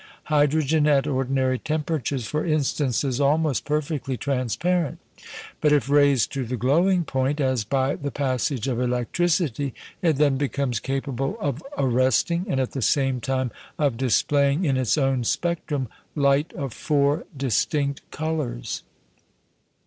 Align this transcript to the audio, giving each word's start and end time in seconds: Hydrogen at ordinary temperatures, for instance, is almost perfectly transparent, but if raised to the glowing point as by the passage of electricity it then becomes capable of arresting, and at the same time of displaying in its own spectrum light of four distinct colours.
Hydrogen 0.33 0.87
at 0.87 1.05
ordinary 1.05 1.59
temperatures, 1.59 2.25
for 2.25 2.43
instance, 2.43 3.03
is 3.03 3.21
almost 3.21 3.65
perfectly 3.65 4.17
transparent, 4.17 4.97
but 5.61 5.71
if 5.71 5.91
raised 5.91 6.31
to 6.33 6.43
the 6.43 6.57
glowing 6.57 7.03
point 7.03 7.39
as 7.39 7.63
by 7.63 7.93
the 7.93 8.09
passage 8.09 8.67
of 8.67 8.81
electricity 8.81 9.75
it 10.01 10.15
then 10.15 10.37
becomes 10.37 10.79
capable 10.79 11.37
of 11.39 11.61
arresting, 11.77 12.47
and 12.49 12.59
at 12.59 12.71
the 12.71 12.81
same 12.81 13.19
time 13.21 13.51
of 13.77 13.95
displaying 13.95 14.65
in 14.65 14.75
its 14.75 14.97
own 14.97 15.23
spectrum 15.23 15.87
light 16.15 16.51
of 16.53 16.73
four 16.73 17.25
distinct 17.37 18.01
colours. 18.09 18.81